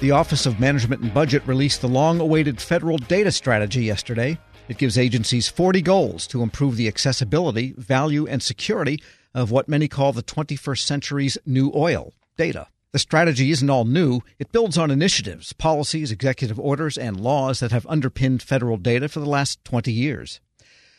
The 0.00 0.12
Office 0.12 0.46
of 0.46 0.60
Management 0.60 1.02
and 1.02 1.12
Budget 1.12 1.44
released 1.44 1.80
the 1.80 1.88
long 1.88 2.20
awaited 2.20 2.60
federal 2.60 2.98
data 2.98 3.32
strategy 3.32 3.82
yesterday. 3.82 4.38
It 4.68 4.78
gives 4.78 4.96
agencies 4.96 5.48
40 5.48 5.82
goals 5.82 6.28
to 6.28 6.40
improve 6.40 6.76
the 6.76 6.86
accessibility, 6.86 7.74
value, 7.76 8.24
and 8.24 8.40
security 8.40 9.02
of 9.34 9.50
what 9.50 9.68
many 9.68 9.88
call 9.88 10.12
the 10.12 10.22
21st 10.22 10.78
century's 10.78 11.36
new 11.44 11.72
oil 11.74 12.14
data. 12.36 12.68
The 12.92 13.00
strategy 13.00 13.50
isn't 13.50 13.68
all 13.68 13.84
new. 13.84 14.20
It 14.38 14.52
builds 14.52 14.78
on 14.78 14.92
initiatives, 14.92 15.52
policies, 15.52 16.12
executive 16.12 16.60
orders, 16.60 16.96
and 16.96 17.18
laws 17.18 17.58
that 17.58 17.72
have 17.72 17.86
underpinned 17.88 18.40
federal 18.40 18.76
data 18.76 19.08
for 19.08 19.18
the 19.18 19.26
last 19.26 19.64
20 19.64 19.92
years. 19.92 20.38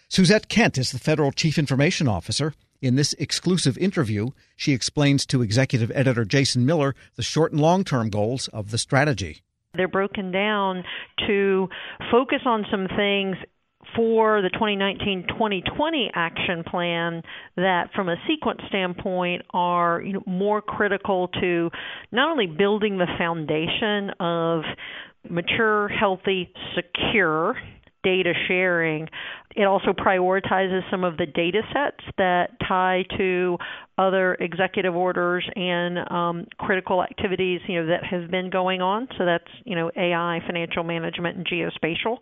Suzette 0.10 0.50
Kent 0.50 0.78
is 0.78 0.92
the 0.92 1.00
federal 1.00 1.32
chief 1.32 1.58
information 1.58 2.10
officer. 2.10 2.54
In 2.82 2.96
this 2.96 3.11
exclusive 3.20 3.77
interview, 3.77 4.30
she 4.55 4.71
explains 4.71 5.25
to 5.25 5.41
executive 5.41 5.91
editor 5.93 6.23
Jason 6.23 6.66
Miller 6.66 6.96
the 7.16 7.23
short 7.23 7.52
and 7.52 7.59
long 7.59 7.84
term 7.84 8.09
goals 8.09 8.48
of 8.50 8.71
the 8.71 8.78
strategy. 8.78 9.41
They're 9.73 9.89
broken 9.89 10.32
down 10.32 10.86
to 11.28 11.68
focus 12.10 12.39
on 12.46 12.65
some 12.71 12.87
things 12.96 13.36
for 13.96 14.42
the 14.42 14.50
2019 14.50 15.25
2020 15.28 16.11
action 16.14 16.64
plan 16.64 17.21
that, 17.57 17.89
from 17.93 18.07
a 18.07 18.15
sequence 18.28 18.61
standpoint, 18.70 19.42
are 19.50 20.01
you 20.01 20.14
know, 20.14 20.23
more 20.25 20.61
critical 20.61 21.28
to 21.42 21.70
not 22.14 22.32
only 22.32 22.48
building 22.48 22.98
the 22.98 23.07
foundation 23.18 24.11
of 24.21 24.61
mature, 25.29 25.89
healthy, 25.89 26.54
secure 26.75 27.57
data 28.04 28.34
sharing. 28.48 29.08
It 29.56 29.64
also 29.64 29.94
prioritizes 29.94 30.82
some 30.92 31.04
of 31.04 31.18
the 31.18 31.26
data 31.26 31.62
sets 31.74 32.03
that 32.17 32.52
tie 32.67 33.03
to 33.17 33.58
other 33.98 34.36
executive 34.36 34.95
orders 34.95 35.48
and 35.56 36.00
um, 36.09 36.48
critical 36.58 37.04
activities, 37.04 37.59
you 37.67 37.81
know, 37.81 37.88
that 37.88 38.06
have 38.06 38.31
been 38.31 38.50
going 38.50 38.81
on. 38.81 39.08
So 39.17 39.26
that's, 39.26 39.50
you 39.66 39.76
know, 39.76 39.92
AI, 39.95 40.40
financial 40.45 40.84
management, 40.84 41.38
and 41.38 41.48
geospatial. 41.48 42.17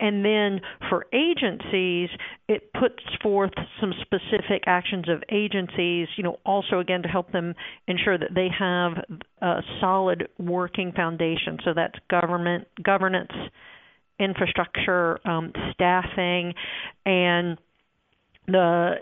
And 0.00 0.24
then 0.24 0.60
for 0.88 1.06
agencies, 1.12 2.08
it 2.48 2.72
puts 2.72 3.02
forth 3.22 3.52
some 3.80 3.92
specific 4.00 4.64
actions 4.66 5.08
of 5.08 5.22
agencies, 5.30 6.08
you 6.16 6.24
know, 6.24 6.38
also 6.46 6.78
again 6.78 7.02
to 7.02 7.08
help 7.08 7.30
them 7.32 7.54
ensure 7.86 8.16
that 8.16 8.34
they 8.34 8.48
have 8.58 8.92
a 9.42 9.60
solid 9.80 10.28
working 10.38 10.92
foundation. 10.92 11.58
So 11.64 11.72
that's 11.74 11.94
government 12.08 12.66
governance 12.82 13.32
infrastructure, 14.18 15.18
um, 15.26 15.52
staffing, 15.72 16.54
and 17.06 17.58
the 18.46 18.94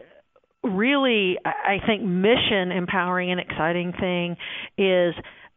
really, 0.63 1.39
I 1.45 1.79
think, 1.87 2.03
mission 2.03 2.73
empowering 2.73 3.31
and 3.31 3.41
exciting 3.41 3.93
thing 3.99 4.37
is 4.77 5.15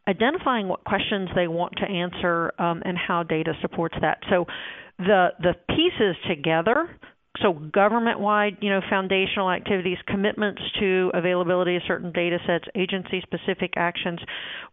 identifying 0.08 0.68
what 0.68 0.84
questions 0.84 1.30
they 1.36 1.48
want 1.48 1.74
to 1.78 1.86
answer 1.86 2.54
um, 2.60 2.82
and 2.86 2.98
how 2.98 3.24
data 3.24 3.54
supports 3.62 3.96
that. 4.02 4.20
So 4.30 4.46
the 4.98 5.30
the 5.42 5.56
pieces 5.70 6.16
together 6.28 6.90
so 7.42 7.54
government-wide, 7.54 8.58
you 8.62 8.70
know, 8.70 8.82
foundational 8.90 9.50
activities, 9.50 9.98
commitments 10.06 10.62
to 10.80 11.10
availability 11.16 11.76
of 11.76 11.82
certain 11.88 12.12
data 12.12 12.38
sets, 12.46 12.66
agency-specific 12.76 13.74
actions, 13.76 14.20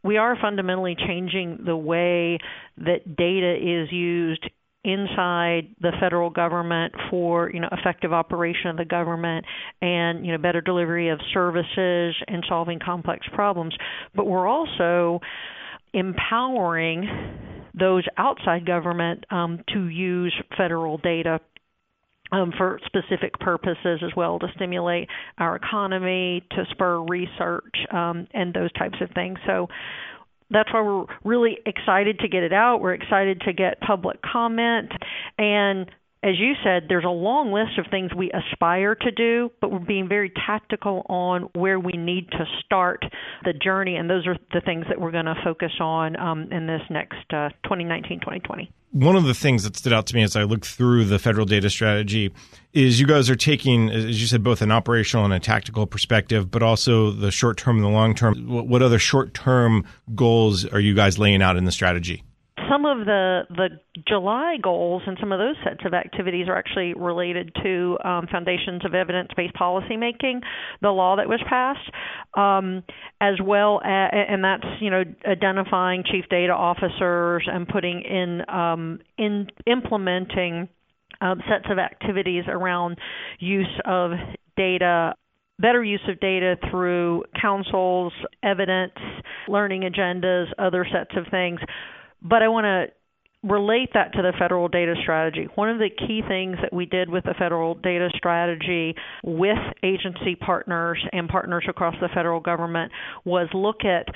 we 0.04 0.18
are 0.18 0.36
fundamentally 0.38 0.94
changing 0.94 1.60
the 1.64 1.76
way 1.76 2.38
that 2.76 3.16
data 3.16 3.54
is 3.54 3.90
used 3.90 4.50
inside 4.82 5.68
the 5.80 5.92
federal 6.00 6.30
government 6.30 6.94
for 7.10 7.50
you 7.52 7.60
know 7.60 7.68
effective 7.70 8.12
operation 8.14 8.68
of 8.70 8.76
the 8.78 8.84
government 8.84 9.44
and 9.82 10.24
you 10.24 10.32
know 10.32 10.38
better 10.38 10.62
delivery 10.62 11.10
of 11.10 11.20
services 11.34 12.14
and 12.26 12.42
solving 12.48 12.78
complex 12.78 13.26
problems 13.34 13.74
but 14.14 14.24
we're 14.26 14.48
also 14.48 15.20
empowering 15.92 17.06
those 17.78 18.04
outside 18.16 18.64
government 18.64 19.24
um, 19.30 19.62
to 19.72 19.88
use 19.88 20.34
federal 20.56 20.96
data 20.98 21.40
um, 22.32 22.52
for 22.56 22.78
specific 22.86 23.38
purposes 23.40 24.00
as 24.04 24.10
well 24.16 24.38
to 24.38 24.46
stimulate 24.54 25.08
our 25.38 25.56
economy, 25.56 26.44
to 26.52 26.64
spur 26.70 27.00
research, 27.02 27.74
um, 27.92 28.26
and 28.32 28.54
those 28.54 28.72
types 28.74 28.96
of 29.00 29.10
things. 29.14 29.38
So 29.46 29.68
that's 30.50 30.72
why 30.72 30.82
we're 30.82 31.06
really 31.24 31.58
excited 31.66 32.18
to 32.20 32.28
get 32.28 32.42
it 32.42 32.52
out. 32.52 32.80
We're 32.80 32.94
excited 32.94 33.40
to 33.42 33.52
get 33.52 33.80
public 33.80 34.20
comment. 34.22 34.92
And 35.38 35.90
as 36.22 36.38
you 36.38 36.52
said, 36.62 36.84
there's 36.88 37.04
a 37.04 37.08
long 37.08 37.50
list 37.50 37.78
of 37.78 37.86
things 37.90 38.10
we 38.14 38.30
aspire 38.30 38.94
to 38.94 39.10
do, 39.10 39.50
but 39.60 39.72
we're 39.72 39.78
being 39.78 40.08
very 40.08 40.30
tactical 40.46 41.06
on 41.08 41.48
where 41.54 41.80
we 41.80 41.92
need 41.92 42.30
to 42.32 42.44
start 42.64 43.04
the 43.44 43.54
journey. 43.54 43.96
And 43.96 44.10
those 44.10 44.26
are 44.26 44.36
the 44.52 44.60
things 44.60 44.84
that 44.88 45.00
we're 45.00 45.12
going 45.12 45.24
to 45.24 45.36
focus 45.42 45.72
on 45.80 46.18
um, 46.20 46.52
in 46.52 46.66
this 46.66 46.82
next 46.90 47.32
uh, 47.32 47.48
2019 47.64 48.20
2020 48.20 48.70
one 48.92 49.14
of 49.14 49.24
the 49.24 49.34
things 49.34 49.62
that 49.62 49.76
stood 49.76 49.92
out 49.92 50.06
to 50.06 50.16
me 50.16 50.22
as 50.22 50.34
I 50.34 50.42
looked 50.42 50.66
through 50.66 51.04
the 51.04 51.18
federal 51.18 51.46
data 51.46 51.70
strategy 51.70 52.32
is 52.72 52.98
you 52.98 53.06
guys 53.06 53.30
are 53.30 53.36
taking, 53.36 53.88
as 53.88 54.20
you 54.20 54.26
said, 54.26 54.42
both 54.42 54.62
an 54.62 54.72
operational 54.72 55.24
and 55.24 55.32
a 55.32 55.38
tactical 55.38 55.86
perspective, 55.86 56.50
but 56.50 56.62
also 56.62 57.12
the 57.12 57.30
short 57.30 57.56
term 57.56 57.76
and 57.76 57.84
the 57.84 57.90
long 57.90 58.14
term. 58.14 58.48
What 58.48 58.82
other 58.82 58.98
short 58.98 59.32
term 59.32 59.84
goals 60.14 60.64
are 60.66 60.80
you 60.80 60.94
guys 60.94 61.18
laying 61.18 61.40
out 61.40 61.56
in 61.56 61.66
the 61.66 61.72
strategy? 61.72 62.24
Some 62.70 62.84
of 62.84 63.04
the 63.04 63.42
the 63.50 63.68
July 64.06 64.56
goals 64.62 65.02
and 65.06 65.16
some 65.20 65.32
of 65.32 65.38
those 65.38 65.56
sets 65.64 65.80
of 65.84 65.92
activities 65.92 66.46
are 66.48 66.56
actually 66.56 66.94
related 66.94 67.52
to 67.62 67.98
um, 68.04 68.26
foundations 68.30 68.84
of 68.84 68.94
evidence-based 68.94 69.54
policymaking, 69.54 70.40
the 70.80 70.90
law 70.90 71.16
that 71.16 71.28
was 71.28 71.40
passed, 71.48 71.90
um, 72.34 72.82
as 73.20 73.34
well 73.42 73.80
as, 73.84 74.10
and 74.12 74.44
that's 74.44 74.66
you 74.80 74.90
know 74.90 75.02
identifying 75.26 76.04
chief 76.10 76.24
data 76.30 76.52
officers 76.52 77.46
and 77.50 77.68
putting 77.68 78.02
in 78.02 78.48
um, 78.48 79.00
in 79.18 79.48
implementing 79.66 80.68
um, 81.20 81.40
sets 81.48 81.66
of 81.70 81.78
activities 81.78 82.44
around 82.48 82.98
use 83.38 83.80
of 83.84 84.12
data 84.56 85.14
better 85.58 85.84
use 85.84 86.00
of 86.08 86.18
data 86.20 86.56
through 86.70 87.22
councils, 87.38 88.14
evidence, 88.42 88.94
learning 89.46 89.82
agendas, 89.82 90.46
other 90.58 90.86
sets 90.90 91.10
of 91.18 91.26
things 91.30 91.60
but 92.22 92.42
I 92.42 92.48
want 92.48 92.64
to 92.64 92.86
relate 93.42 93.90
that 93.94 94.12
to 94.12 94.22
the 94.22 94.32
federal 94.38 94.68
data 94.68 94.94
strategy. 95.02 95.48
One 95.54 95.70
of 95.70 95.78
the 95.78 95.88
key 95.88 96.22
things 96.26 96.56
that 96.60 96.72
we 96.72 96.84
did 96.84 97.08
with 97.08 97.24
the 97.24 97.34
federal 97.38 97.74
data 97.74 98.10
strategy 98.14 98.94
with 99.24 99.56
agency 99.82 100.34
partners 100.34 101.02
and 101.12 101.28
partners 101.28 101.64
across 101.68 101.94
the 102.00 102.08
federal 102.14 102.40
government 102.40 102.92
was 103.24 103.48
look 103.54 103.84
at 103.84 104.06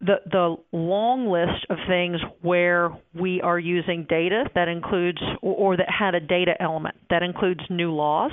the 0.00 0.16
the 0.30 0.56
long 0.72 1.26
list 1.26 1.64
of 1.70 1.78
things 1.88 2.20
where 2.42 2.90
we 3.18 3.40
are 3.40 3.58
using 3.58 4.04
data 4.06 4.44
that 4.54 4.68
includes 4.68 5.22
or, 5.40 5.54
or 5.54 5.76
that 5.78 5.88
had 5.88 6.14
a 6.14 6.20
data 6.20 6.52
element 6.60 6.96
that 7.08 7.22
includes 7.22 7.60
new 7.70 7.90
laws 7.92 8.32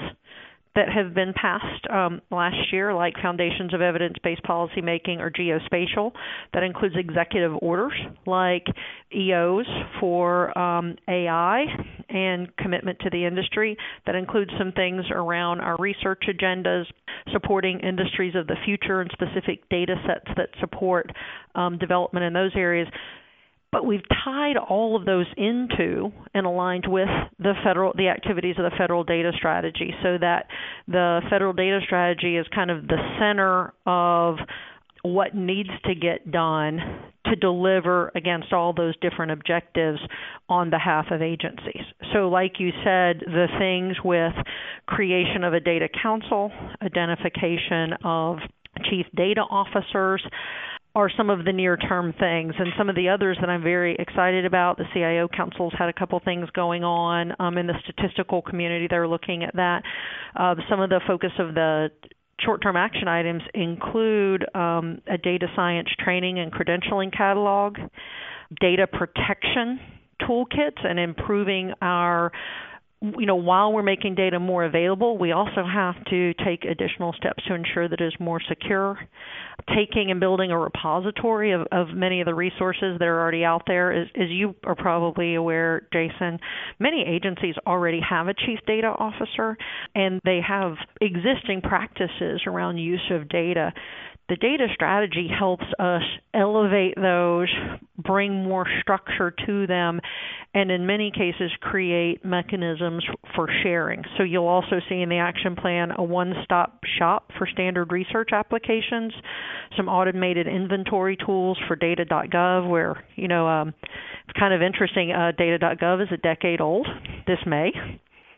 that 0.75 0.89
have 0.89 1.13
been 1.13 1.33
passed 1.33 1.87
um, 1.89 2.21
last 2.31 2.71
year, 2.71 2.93
like 2.93 3.13
Foundations 3.21 3.73
of 3.73 3.81
Evidence 3.81 4.15
Based 4.23 4.41
Policymaking 4.43 5.19
or 5.19 5.29
geospatial. 5.29 6.11
That 6.53 6.63
includes 6.63 6.95
executive 6.97 7.53
orders 7.61 7.93
like 8.25 8.65
EOs 9.15 9.67
for 9.99 10.57
um, 10.57 10.95
AI 11.07 11.65
and 12.09 12.55
commitment 12.57 12.99
to 12.99 13.09
the 13.11 13.25
industry. 13.25 13.77
That 14.05 14.15
includes 14.15 14.51
some 14.57 14.71
things 14.71 15.05
around 15.11 15.61
our 15.61 15.75
research 15.77 16.23
agendas, 16.27 16.85
supporting 17.31 17.79
industries 17.79 18.35
of 18.35 18.47
the 18.47 18.55
future 18.65 19.01
and 19.01 19.11
specific 19.13 19.67
data 19.69 19.95
sets 20.07 20.35
that 20.37 20.49
support 20.59 21.11
um, 21.55 21.77
development 21.77 22.25
in 22.25 22.33
those 22.33 22.51
areas 22.55 22.87
but 23.73 23.85
we've 23.85 24.03
tied 24.23 24.55
all 24.55 24.95
of 24.95 25.03
those 25.05 25.25
into 25.35 26.11
and 26.33 26.45
aligned 26.45 26.85
with 26.87 27.09
the 27.39 27.53
federal 27.63 27.91
the 27.97 28.07
activities 28.07 28.55
of 28.59 28.63
the 28.63 28.77
federal 28.77 29.03
data 29.03 29.31
strategy 29.35 29.93
so 30.03 30.17
that 30.19 30.45
the 30.87 31.21
federal 31.29 31.53
data 31.53 31.79
strategy 31.83 32.37
is 32.37 32.45
kind 32.53 32.69
of 32.69 32.87
the 32.87 32.97
center 33.19 33.73
of 33.85 34.35
what 35.01 35.35
needs 35.35 35.69
to 35.85 35.95
get 35.95 36.31
done 36.31 36.77
to 37.25 37.35
deliver 37.35 38.11
against 38.15 38.53
all 38.53 38.73
those 38.73 38.95
different 39.01 39.31
objectives 39.31 39.99
on 40.47 40.69
behalf 40.69 41.07
of 41.11 41.21
agencies. 41.21 41.83
So, 42.13 42.29
like 42.29 42.59
you 42.59 42.69
said, 42.83 43.21
the 43.25 43.47
things 43.57 43.97
with 44.03 44.33
creation 44.85 45.43
of 45.43 45.53
a 45.53 45.59
data 45.59 45.89
council, 46.01 46.51
identification 46.81 47.93
of 48.03 48.37
chief 48.89 49.05
data 49.15 49.41
officers, 49.41 50.23
are 50.95 51.09
some 51.17 51.29
of 51.29 51.43
the 51.43 51.51
near 51.51 51.75
term 51.75 52.13
things 52.19 52.53
and 52.57 52.69
some 52.77 52.89
of 52.89 52.95
the 52.95 53.09
others 53.09 53.37
that 53.41 53.49
I'm 53.49 53.63
very 53.63 53.95
excited 53.97 54.45
about. 54.45 54.77
The 54.77 54.85
CIO 54.93 55.27
Council's 55.27 55.73
had 55.77 55.89
a 55.89 55.93
couple 55.93 56.19
things 56.23 56.47
going 56.51 56.83
on 56.83 57.33
um, 57.39 57.57
in 57.57 57.65
the 57.65 57.73
statistical 57.83 58.41
community. 58.43 58.87
They're 58.89 59.07
looking 59.07 59.43
at 59.43 59.55
that. 59.55 59.81
Uh, 60.35 60.55
some 60.69 60.81
of 60.81 60.89
the 60.89 61.01
focus 61.07 61.31
of 61.39 61.55
the 61.55 61.89
short 62.39 62.61
term 62.61 62.75
action 62.75 63.07
items 63.07 63.41
include 63.55 64.45
um, 64.55 65.01
a 65.07 65.17
data 65.17 65.47
science 65.55 65.89
training 66.03 66.39
and 66.39 66.51
credentialing 66.51 67.15
catalog, 67.15 67.77
data 68.61 68.85
protection 68.85 69.79
toolkits, 70.21 70.85
and 70.85 70.99
improving 70.99 71.73
our 71.81 72.31
you 73.03 73.25
know, 73.25 73.35
while 73.35 73.73
we're 73.73 73.83
making 73.83 74.15
data 74.15 74.39
more 74.39 74.63
available, 74.63 75.17
we 75.17 75.33
also 75.33 75.63
have 75.65 75.95
to 76.05 76.33
take 76.35 76.63
additional 76.63 77.11
steps 77.13 77.43
to 77.47 77.53
ensure 77.53 77.89
that 77.89 77.99
it 77.99 78.05
is 78.05 78.13
more 78.17 78.41
secure. 78.47 78.97
Taking 79.67 80.09
and 80.09 80.19
building 80.21 80.51
a 80.51 80.57
repository 80.57 81.51
of, 81.51 81.67
of 81.71 81.89
many 81.89 82.21
of 82.21 82.25
the 82.25 82.33
resources 82.33 82.97
that 82.99 83.05
are 83.05 83.19
already 83.19 83.43
out 83.43 83.63
there, 83.67 83.91
as, 83.91 84.07
as 84.15 84.29
you 84.29 84.55
are 84.63 84.75
probably 84.75 85.35
aware, 85.35 85.85
Jason, 85.91 86.39
many 86.79 87.03
agencies 87.05 87.55
already 87.67 87.99
have 88.07 88.27
a 88.27 88.33
chief 88.33 88.59
data 88.65 88.87
officer 88.87 89.57
and 89.95 90.21
they 90.23 90.39
have 90.45 90.75
existing 91.01 91.61
practices 91.61 92.41
around 92.47 92.77
use 92.77 93.11
of 93.11 93.27
data 93.27 93.73
the 94.29 94.37
data 94.37 94.67
strategy 94.73 95.27
helps 95.27 95.65
us 95.79 96.01
elevate 96.33 96.95
those, 96.95 97.49
bring 97.97 98.43
more 98.43 98.65
structure 98.81 99.33
to 99.45 99.67
them, 99.67 99.99
and 100.53 100.71
in 100.71 100.85
many 100.85 101.11
cases 101.11 101.51
create 101.59 102.23
mechanisms 102.23 103.03
for 103.35 103.49
sharing. 103.63 104.03
So 104.17 104.23
you'll 104.23 104.47
also 104.47 104.79
see 104.87 105.01
in 105.01 105.09
the 105.09 105.17
action 105.17 105.55
plan 105.55 105.91
a 105.97 106.03
one 106.03 106.33
stop 106.45 106.79
shop 106.97 107.31
for 107.37 107.45
standard 107.47 107.91
research 107.91 108.29
applications, 108.31 109.13
some 109.75 109.89
automated 109.89 110.47
inventory 110.47 111.17
tools 111.17 111.57
for 111.67 111.75
data.gov, 111.75 112.69
where, 112.69 113.03
you 113.15 113.27
know, 113.27 113.47
um, 113.47 113.73
it's 114.27 114.39
kind 114.39 114.53
of 114.53 114.61
interesting. 114.61 115.11
Uh, 115.11 115.31
data.gov 115.37 116.01
is 116.01 116.09
a 116.13 116.17
decade 116.17 116.61
old 116.61 116.87
this 117.27 117.39
May 117.45 117.71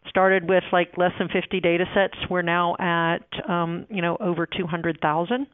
started 0.10 0.48
with 0.48 0.64
like 0.72 0.98
less 0.98 1.12
than 1.20 1.28
50 1.28 1.60
data 1.60 1.86
sets. 1.94 2.14
We're 2.30 2.42
now 2.42 2.76
at 2.80 3.50
um, 3.50 3.86
you 3.90 4.02
know 4.02 4.18
over 4.20 4.46
200,000. 4.46 5.48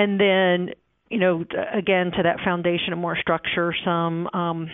And 0.00 0.18
then, 0.18 0.70
you 1.10 1.18
know, 1.18 1.44
again, 1.74 2.10
to 2.12 2.22
that 2.22 2.38
foundation 2.42 2.94
of 2.94 2.98
more 2.98 3.18
structure, 3.20 3.74
some 3.84 4.28
um, 4.32 4.70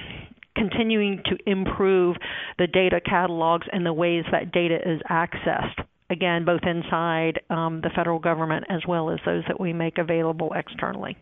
continuing 0.55 1.20
to 1.25 1.37
improve 1.50 2.14
the 2.58 2.69
data 2.69 3.00
catalogs 3.05 3.67
and 3.73 3.84
the 3.84 3.93
ways 3.93 4.23
that 4.31 4.52
data 4.52 4.76
is 4.76 5.00
accessed. 5.11 5.84
Again, 6.11 6.44
both 6.44 6.61
inside 6.62 7.40
um, 7.50 7.81
the 7.81 7.90
federal 7.90 8.20
government 8.20 8.67
as 8.69 8.82
well 8.87 9.11
as 9.11 9.19
those 9.26 9.43
that 9.49 9.58
we 9.58 9.73
make 9.73 9.99
available 9.99 10.52
externally. 10.55 11.17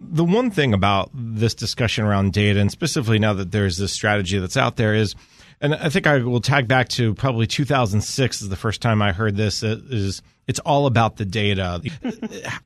The 0.00 0.22
one 0.22 0.52
thing 0.52 0.72
about 0.72 1.10
this 1.12 1.56
discussion 1.56 2.04
around 2.04 2.32
data, 2.32 2.60
and 2.60 2.70
specifically 2.70 3.18
now 3.18 3.32
that 3.32 3.50
there's 3.50 3.76
this 3.76 3.90
strategy 3.92 4.38
that's 4.38 4.56
out 4.56 4.76
there, 4.76 4.94
is 4.94 5.16
and 5.60 5.74
I 5.74 5.88
think 5.88 6.06
I 6.06 6.18
will 6.18 6.40
tag 6.40 6.68
back 6.68 6.88
to 6.90 7.14
probably 7.14 7.46
2006 7.46 8.42
is 8.42 8.48
the 8.48 8.56
first 8.56 8.80
time 8.80 9.02
I 9.02 9.12
heard 9.12 9.36
this. 9.36 9.62
Is 9.62 10.22
it's 10.46 10.60
all 10.60 10.86
about 10.86 11.16
the 11.16 11.24
data. 11.24 11.82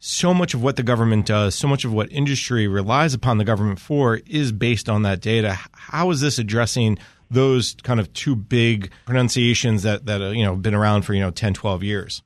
so 0.01 0.35
much 0.35 0.55
of 0.55 0.63
what 0.63 0.77
the 0.77 0.83
government 0.83 1.27
does, 1.27 1.55
so 1.55 1.67
much 1.67 1.85
of 1.85 1.93
what 1.93 2.11
industry 2.13 2.69
relies 2.69 3.15
upon 3.15 3.39
the 3.39 3.45
government 3.45 3.81
for, 3.81 4.21
is 4.27 4.53
based 4.53 4.89
on 4.89 5.03
that 5.03 5.21
data. 5.21 5.59
How 5.73 6.11
is 6.11 6.21
this 6.21 6.39
addressing 6.39 6.99
those 7.31 7.75
kind 7.83 7.99
of 7.99 8.13
two 8.13 8.37
big 8.37 8.93
pronunciations 9.07 9.83
that 9.85 10.07
that 10.07 10.21
uh, 10.21 10.31
you 10.31 10.45
know 10.45 10.55
been 10.57 10.75
around 10.75 11.03
for 11.03 11.15
you 11.15 11.21
know 11.21 11.31
10, 11.31 11.55
12 11.55 11.83
years? 11.83 12.23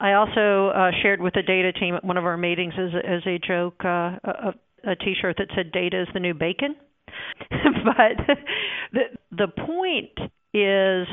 I 0.00 0.12
also 0.12 0.68
uh, 0.68 0.90
shared 1.02 1.20
with 1.20 1.34
the 1.34 1.42
data 1.42 1.72
team 1.72 1.96
at 1.96 2.04
one 2.04 2.16
of 2.16 2.24
our 2.24 2.36
meetings 2.36 2.74
as, 2.78 2.90
as 3.04 3.22
a 3.26 3.38
joke 3.38 3.84
uh, 3.84 4.18
a, 4.22 4.54
a 4.84 4.96
T-shirt 4.96 5.36
that 5.38 5.48
said 5.54 5.72
"Data 5.72 6.02
is 6.02 6.08
the 6.12 6.20
new 6.20 6.34
bacon." 6.34 6.76
but 7.50 8.36
the 8.92 9.02
the 9.30 9.48
point 9.48 10.32
is 10.54 11.06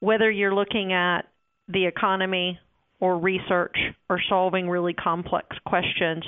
whether 0.00 0.30
you're 0.30 0.54
looking 0.54 0.92
at 0.92 1.22
the 1.68 1.86
economy 1.86 2.58
or 3.00 3.18
research 3.18 3.76
or 4.08 4.20
solving 4.28 4.68
really 4.68 4.94
complex 4.94 5.48
questions, 5.66 6.24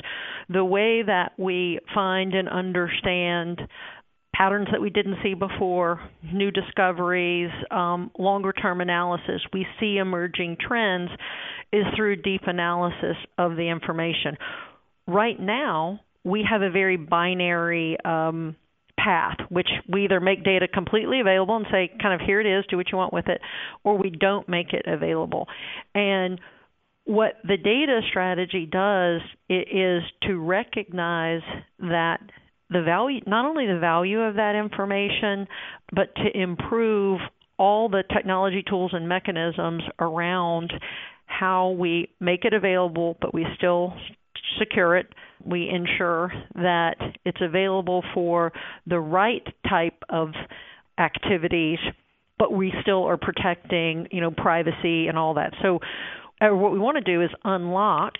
the 0.49 0.65
way 0.65 1.03
that 1.03 1.33
we 1.39 1.79
find 1.95 2.35
and 2.35 2.49
understand 2.49 3.61
patterns 4.35 4.69
that 4.71 4.81
we 4.81 4.91
didn't 4.91 5.17
see 5.23 5.35
before, 5.35 6.01
new 6.33 6.51
discoveries, 6.51 7.51
um, 7.71 8.11
longer 8.19 8.53
term 8.53 8.81
analysis, 8.81 9.41
we 9.53 9.67
see 9.81 9.97
emerging 9.97 10.57
trends 10.61 11.11
is 11.73 11.85
through 11.97 12.17
deep 12.17 12.43
analysis 12.47 13.17
of 13.37 13.57
the 13.57 13.69
information. 13.69 14.37
Right 15.07 15.39
now, 15.41 16.01
we 16.25 16.47
have 16.49 16.63
a 16.63 16.71
very 16.71 16.97
binary 16.97 17.97
um, 18.05 18.57
path, 19.03 19.37
which 19.49 19.69
we 19.89 20.05
either 20.05 20.21
make 20.21 20.45
data 20.45 20.69
completely 20.69 21.21
available 21.21 21.57
and 21.57 21.67
say, 21.71 21.91
kind 22.03 22.21
of, 22.21 22.27
here 22.27 22.41
it 22.41 22.47
is, 22.47 22.65
do 22.69 22.77
what 22.77 22.91
you 22.93 22.99
want 22.99 23.13
with 23.13 23.29
it, 23.29 23.41
or 23.85 23.97
we 23.97 24.11
don't 24.11 24.49
make 24.49 24.73
it 24.73 24.85
available. 24.87 25.47
And 25.95 26.41
what 27.05 27.35
the 27.43 27.57
data 27.57 28.01
strategy 28.11 28.69
does 28.71 29.23
is 29.49 30.03
to 30.25 30.39
recognize 30.39 31.41
that 31.79 32.19
the 32.71 32.83
value, 32.83 33.21
not 33.27 33.47
only 33.47 33.67
the 33.67 33.79
value 33.79 34.21
of 34.21 34.35
that 34.35 34.55
information, 34.55 35.49
but 35.91 36.15
to 36.17 36.39
improve 36.39 37.21
all 37.59 37.89
the 37.89 38.05
technology 38.13 38.63
tools 38.69 38.91
and 38.93 39.09
mechanisms 39.09 39.83
around 39.99 40.73
how 41.25 41.71
we 41.71 42.09
make 42.21 42.45
it 42.45 42.53
available, 42.53 43.17
but 43.21 43.33
we 43.33 43.47
still 43.57 43.95
secure 44.59 44.97
it. 44.97 45.07
We 45.45 45.69
ensure 45.69 46.33
that 46.55 46.97
it's 47.25 47.41
available 47.41 48.03
for 48.15 48.53
the 48.87 49.01
right 49.01 49.47
type 49.69 50.03
of 50.09 50.31
activities, 50.99 51.79
but 52.39 52.53
we 52.53 52.73
still 52.83 53.05
are 53.05 53.17
protecting, 53.17 54.09
you 54.11 54.21
know, 54.21 54.31
privacy 54.31 55.07
and 55.07 55.17
all 55.17 55.35
that. 55.35 55.53
So, 55.63 55.81
uh, 56.41 56.55
what 56.55 56.73
we 56.73 56.79
want 56.79 56.97
to 56.97 57.13
do 57.13 57.23
is 57.23 57.31
unlock 57.45 58.15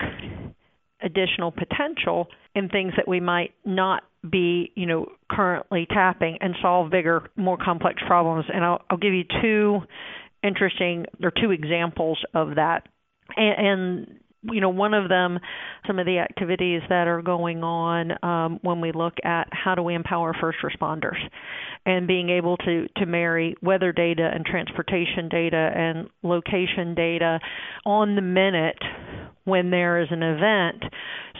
additional 1.01 1.51
potential 1.51 2.27
in 2.55 2.67
things 2.69 2.93
that 2.97 3.07
we 3.07 3.19
might 3.19 3.53
not 3.65 4.03
be, 4.29 4.71
you 4.75 4.85
know, 4.85 5.07
currently 5.31 5.87
tapping 5.89 6.37
and 6.41 6.55
solve 6.61 6.91
bigger, 6.91 7.29
more 7.37 7.57
complex 7.57 8.01
problems. 8.05 8.45
And 8.53 8.63
I'll, 8.65 8.81
I'll 8.89 8.97
give 8.97 9.13
you 9.13 9.23
two 9.41 9.79
interesting 10.43 11.05
or 11.23 11.31
two 11.31 11.51
examples 11.51 12.19
of 12.33 12.55
that. 12.55 12.87
And, 13.37 13.67
and 13.67 14.19
you 14.43 14.61
know, 14.61 14.69
one 14.69 14.93
of 14.93 15.09
them, 15.09 15.39
some 15.85 15.99
of 15.99 16.05
the 16.05 16.19
activities 16.19 16.81
that 16.89 17.07
are 17.07 17.21
going 17.21 17.63
on 17.63 18.11
um, 18.23 18.59
when 18.61 18.79
we 18.81 18.91
look 18.91 19.13
at 19.23 19.47
how 19.51 19.75
do 19.75 19.83
we 19.83 19.95
empower 19.95 20.33
first 20.39 20.59
responders, 20.63 21.17
and 21.85 22.07
being 22.07 22.29
able 22.29 22.57
to 22.57 22.87
to 22.97 23.05
marry 23.05 23.55
weather 23.61 23.91
data 23.91 24.29
and 24.33 24.45
transportation 24.45 25.29
data 25.29 25.71
and 25.75 26.09
location 26.23 26.95
data 26.95 27.39
on 27.85 28.15
the 28.15 28.21
minute 28.21 28.79
when 29.43 29.71
there 29.71 30.01
is 30.01 30.07
an 30.11 30.23
event, 30.23 30.83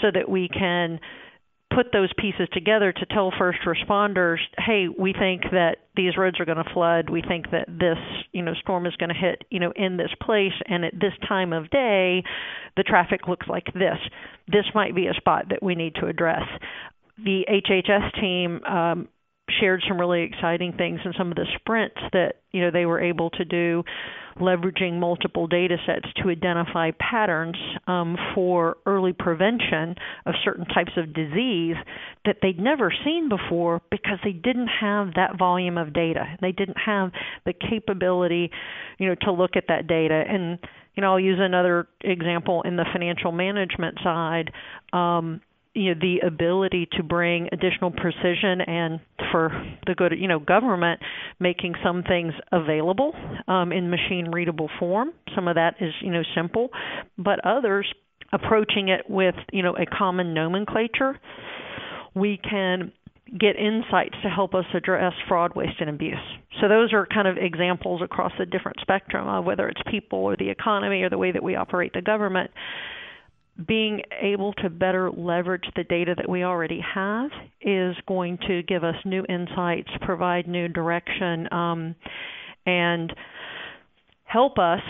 so 0.01 0.07
that 0.13 0.27
we 0.27 0.49
can 0.49 0.99
put 1.79 1.93
those 1.93 2.11
pieces 2.17 2.49
together 2.51 2.91
to 2.91 3.05
tell 3.05 3.31
first 3.37 3.59
responders, 3.65 4.39
hey, 4.57 4.87
we 4.89 5.13
think 5.13 5.43
that 5.51 5.77
these 5.95 6.17
roads 6.17 6.37
are 6.37 6.45
going 6.45 6.57
to 6.57 6.73
flood. 6.73 7.09
We 7.09 7.21
think 7.21 7.51
that 7.51 7.67
this, 7.67 7.97
you 8.33 8.41
know, 8.41 8.53
storm 8.59 8.85
is 8.85 8.95
going 8.97 9.09
to 9.09 9.15
hit, 9.15 9.45
you 9.49 9.61
know, 9.61 9.71
in 9.77 9.95
this 9.95 10.09
place 10.21 10.51
and 10.65 10.83
at 10.83 10.93
this 10.93 11.13
time 11.25 11.53
of 11.53 11.69
day, 11.69 12.23
the 12.75 12.83
traffic 12.83 13.29
looks 13.29 13.47
like 13.47 13.65
this. 13.73 13.97
This 14.47 14.65
might 14.75 14.93
be 14.93 15.07
a 15.07 15.13
spot 15.13 15.45
that 15.51 15.63
we 15.63 15.73
need 15.75 15.95
to 15.95 16.07
address. 16.07 16.43
The 17.17 17.45
HHS 17.49 18.19
team 18.19 18.61
um, 18.65 19.07
shared 19.59 19.83
some 19.87 19.99
really 19.99 20.23
exciting 20.23 20.73
things 20.73 20.99
in 21.05 21.13
some 21.17 21.29
of 21.29 21.35
the 21.35 21.45
sprints 21.59 21.97
that 22.13 22.35
you 22.51 22.61
know 22.61 22.71
they 22.71 22.85
were 22.85 23.01
able 23.01 23.29
to 23.31 23.45
do 23.45 23.83
leveraging 24.39 24.99
multiple 24.99 25.47
data 25.47 25.77
sets 25.85 26.07
to 26.15 26.29
identify 26.29 26.91
patterns 26.99 27.57
um, 27.87 28.17
for 28.33 28.77
early 28.85 29.13
prevention 29.13 29.95
of 30.25 30.33
certain 30.43 30.65
types 30.65 30.91
of 30.97 31.13
disease 31.13 31.75
that 32.25 32.37
they'd 32.41 32.59
never 32.59 32.91
seen 33.03 33.29
before 33.29 33.81
because 33.91 34.17
they 34.23 34.31
didn't 34.31 34.69
have 34.79 35.13
that 35.15 35.37
volume 35.37 35.77
of 35.77 35.93
data. 35.93 36.37
They 36.41 36.51
didn't 36.51 36.77
have 36.85 37.11
the 37.45 37.53
capability, 37.53 38.49
you 38.97 39.09
know, 39.09 39.15
to 39.21 39.31
look 39.31 39.55
at 39.55 39.65
that 39.67 39.87
data. 39.87 40.23
And 40.27 40.59
you 40.95 41.01
know, 41.01 41.11
I'll 41.11 41.19
use 41.19 41.39
another 41.39 41.87
example 42.01 42.61
in 42.63 42.75
the 42.75 42.85
financial 42.91 43.31
management 43.31 43.97
side. 44.03 44.51
Um, 44.91 45.41
you 45.79 45.95
know 45.95 45.99
the 45.99 46.19
ability 46.25 46.87
to 46.97 47.03
bring 47.03 47.47
additional 47.51 47.91
precision 47.91 48.61
and 48.61 48.99
for 49.31 49.49
the 49.87 49.95
good 49.95 50.13
you 50.17 50.27
know 50.27 50.39
government 50.39 50.99
making 51.39 51.73
some 51.83 52.03
things 52.03 52.33
available 52.51 53.13
um, 53.47 53.71
in 53.71 53.89
machine 53.89 54.29
readable 54.31 54.69
form. 54.77 55.09
Some 55.35 55.47
of 55.47 55.55
that 55.55 55.75
is 55.79 55.93
you 56.01 56.11
know 56.11 56.23
simple 56.35 56.69
but 57.17 57.43
others 57.45 57.87
approaching 58.33 58.89
it 58.89 59.09
with 59.09 59.35
you 59.51 59.63
know 59.63 59.75
a 59.75 59.85
common 59.85 60.33
nomenclature. 60.33 61.17
We 62.13 62.37
can 62.37 62.91
get 63.37 63.55
insights 63.55 64.15
to 64.23 64.29
help 64.29 64.55
us 64.55 64.65
address 64.73 65.13
fraud 65.27 65.55
waste 65.55 65.79
and 65.79 65.89
abuse. 65.89 66.17
So 66.59 66.67
those 66.67 66.91
are 66.93 67.05
kind 67.05 67.27
of 67.27 67.37
examples 67.37 68.01
across 68.01 68.31
the 68.39 68.45
different 68.45 68.77
spectrum 68.81 69.27
of 69.27 69.45
whether 69.45 69.69
it's 69.69 69.81
people 69.89 70.19
or 70.19 70.35
the 70.35 70.49
economy 70.49 71.03
or 71.03 71.09
the 71.09 71.17
way 71.17 71.31
that 71.31 71.43
we 71.43 71.55
operate 71.55 71.93
the 71.93 72.01
government 72.01 72.49
being 73.67 74.01
able 74.21 74.53
to 74.53 74.69
better 74.69 75.11
leverage 75.11 75.65
the 75.75 75.83
data 75.83 76.13
that 76.15 76.29
we 76.29 76.43
already 76.43 76.79
have 76.93 77.29
is 77.61 77.95
going 78.07 78.37
to 78.47 78.63
give 78.63 78.83
us 78.83 78.95
new 79.05 79.25
insights, 79.27 79.89
provide 80.01 80.47
new 80.47 80.67
direction, 80.67 81.51
um, 81.51 81.95
and 82.65 83.13
help 84.23 84.57
us, 84.57 84.81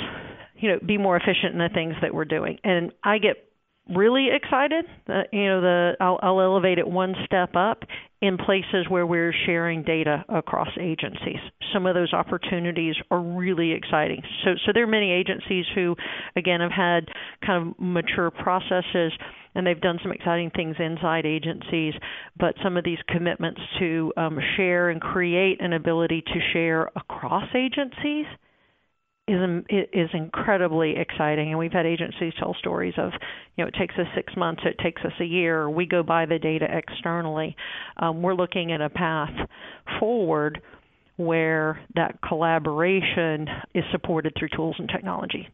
you 0.58 0.70
know, 0.70 0.80
be 0.86 0.98
more 0.98 1.18
efficient 1.18 1.54
in 1.54 1.58
the 1.58 1.70
things 1.74 1.96
that 2.02 2.14
we're 2.14 2.26
doing. 2.26 2.60
And 2.64 2.92
I 3.04 3.18
get 3.18 3.49
really 3.96 4.27
excited. 4.34 4.86
Uh, 5.08 5.24
you 5.31 5.46
know, 5.46 5.62
the 5.62 5.93
I'll, 6.00 6.19
I'll 6.22 6.41
elevate 6.41 6.77
it 6.77 6.88
one 6.88 7.15
step 7.25 7.55
up 7.55 7.84
in 8.22 8.38
places 8.38 8.86
where 8.89 9.05
we're 9.05 9.34
sharing 9.46 9.84
data 9.84 10.25
across 10.27 10.69
agencies. 10.79 11.39
Some 11.74 11.86
of 11.86 11.96
those 11.96 12.13
opportunities 12.13 12.96
are 13.10 13.22
really 13.22 13.72
exciting. 13.72 14.22
So, 14.43 14.51
so 14.65 14.72
there 14.74 14.84
are 14.84 14.88
many 14.88 15.12
agencies 15.12 15.65
who, 15.74 15.96
again, 16.36 16.60
have 16.60 16.72
had 16.72 17.08
kind 17.46 17.69
of 17.69 17.79
mature 17.79 18.29
processes 18.29 19.13
and 19.55 19.65
they've 19.65 19.81
done 19.81 20.00
some 20.03 20.12
exciting 20.12 20.51
things 20.51 20.75
inside 20.79 21.25
agencies. 21.25 21.93
But 22.38 22.55
some 22.63 22.77
of 22.77 22.84
these 22.84 23.00
commitments 23.08 23.62
to 23.79 24.13
um, 24.17 24.39
share 24.58 24.89
and 24.89 25.01
create 25.01 25.62
an 25.62 25.74
ability 25.74 26.22
to 26.22 26.39
share 26.53 26.89
across 26.96 27.48
agencies 27.55 28.25
is 29.29 29.88
is 29.93 30.09
incredibly 30.13 30.95
exciting, 30.98 31.50
and 31.50 31.59
we've 31.59 31.71
had 31.71 31.86
agencies 31.86 32.33
tell 32.39 32.55
stories 32.55 32.95
of, 32.98 33.12
you 33.55 33.63
know, 33.63 33.67
it 33.67 33.75
takes 33.77 33.95
us 33.95 34.07
six 34.15 34.36
months, 34.36 34.63
it 34.65 34.77
takes 34.81 35.01
us 35.03 35.13
a 35.19 35.25
year. 35.25 35.69
We 35.69 35.86
go 35.86 36.03
buy 36.03 36.25
the 36.25 36.39
data 36.39 36.67
externally. 36.69 37.55
Um, 37.98 38.21
we're 38.21 38.33
looking 38.33 38.71
at 38.71 38.81
a 38.81 38.89
path 38.89 39.33
forward 40.00 40.62
where 41.17 41.79
that 41.95 42.19
collaboration 42.27 43.48
is 43.74 43.83
supported 43.91 44.33
through 44.38 44.50
tools 44.55 44.75
and 44.79 44.89
technology. 44.89 45.50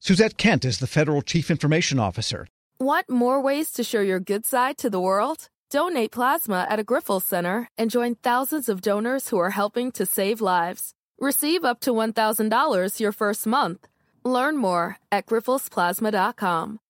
Suzette 0.00 0.36
Kent 0.36 0.64
is 0.64 0.80
the 0.80 0.86
federal 0.86 1.22
chief 1.22 1.50
information 1.50 1.98
officer. 1.98 2.46
Want 2.78 3.08
more 3.08 3.40
ways 3.40 3.70
to 3.72 3.84
show 3.84 4.00
your 4.00 4.20
good 4.20 4.44
side 4.44 4.76
to 4.78 4.90
the 4.90 5.00
world? 5.00 5.48
Donate 5.70 6.10
plasma 6.10 6.66
at 6.68 6.78
a 6.78 6.84
Grifols 6.84 7.22
Center 7.22 7.68
and 7.78 7.90
join 7.90 8.16
thousands 8.16 8.68
of 8.68 8.82
donors 8.82 9.28
who 9.28 9.38
are 9.38 9.50
helping 9.50 9.90
to 9.92 10.04
save 10.04 10.40
lives. 10.40 10.92
Receive 11.24 11.64
up 11.64 11.80
to 11.80 11.90
$1,000 11.90 13.00
your 13.00 13.12
first 13.12 13.46
month. 13.46 13.88
Learn 14.26 14.58
more 14.58 14.98
at 15.10 15.24
grifolsplasma.com. 15.24 16.80